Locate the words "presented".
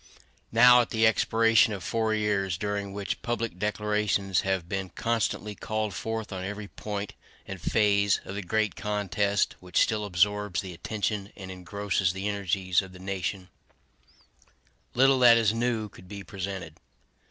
16.23-16.77